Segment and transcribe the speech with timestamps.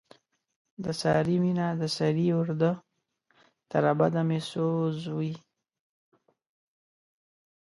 [0.83, 2.71] د سارې مینه د سرې اورده،
[3.71, 4.65] تر ابده به مې سو
[5.03, 5.33] ځوي.